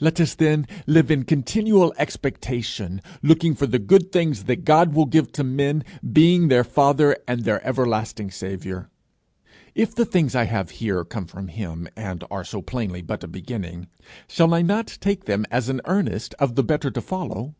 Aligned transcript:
Let 0.00 0.18
us, 0.22 0.34
then, 0.34 0.66
live 0.86 1.10
in 1.10 1.24
continual 1.24 1.92
expectation, 1.98 3.02
looking 3.22 3.54
for 3.54 3.66
the 3.66 3.78
good 3.78 4.10
things 4.10 4.44
that 4.44 4.64
God 4.64 4.94
will 4.94 5.04
give 5.04 5.32
to 5.32 5.44
men, 5.44 5.84
being 6.14 6.48
their 6.48 6.64
father 6.64 7.14
and 7.28 7.44
their 7.44 7.62
everlasting 7.62 8.30
saviour. 8.30 8.88
If 9.74 9.94
the 9.94 10.06
things 10.06 10.34
I 10.34 10.44
have 10.44 10.70
here 10.80 11.04
come 11.04 11.26
from 11.26 11.48
him, 11.48 11.88
and 11.94 12.24
are 12.30 12.42
so 12.42 12.62
plainly 12.62 13.02
but 13.02 13.22
a 13.22 13.28
beginning, 13.28 13.88
shall 14.26 14.54
I 14.54 14.62
not 14.62 14.96
take 15.02 15.26
them 15.26 15.44
as 15.50 15.68
an 15.68 15.82
earnest 15.84 16.34
of 16.38 16.54
the 16.54 16.64
better 16.64 16.90
to 16.90 17.00
follow? 17.02 17.54